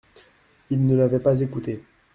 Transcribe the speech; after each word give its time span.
Ils 0.71 0.83
ne 0.83 0.95
l’avaient 0.95 1.19
pas 1.19 1.41
écouté. 1.41 1.83